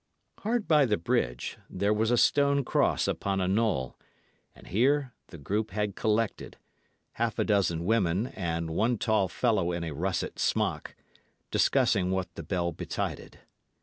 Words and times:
Hard 0.39 0.67
by 0.67 0.87
the 0.87 0.97
bridge, 0.97 1.59
there 1.69 1.93
was 1.93 2.09
a 2.09 2.17
stone 2.17 2.65
cross 2.65 3.07
upon 3.07 3.39
a 3.39 3.47
knoll, 3.47 3.95
and 4.55 4.65
here 4.65 5.13
the 5.27 5.37
group 5.37 5.69
had 5.69 5.95
collected 5.95 6.57
half 7.11 7.37
a 7.37 7.43
dozen 7.43 7.85
women 7.85 8.25
and 8.25 8.71
one 8.71 8.97
tall 8.97 9.27
fellow 9.27 9.71
in 9.71 9.83
a 9.83 9.91
russet 9.93 10.39
smock 10.39 10.95
discussing 11.51 12.09
what 12.09 12.33
the 12.33 12.41
bell 12.41 12.71
betided. 12.71 13.41